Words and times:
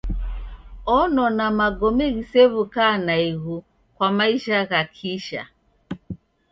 Onona 0.97 1.45
magome 1.59 2.05
ghisew'uka 2.15 2.85
naighu 3.05 3.55
kwa 3.95 4.07
maisha 4.17 4.57
gha 4.69 4.81
kisha. 4.95 5.41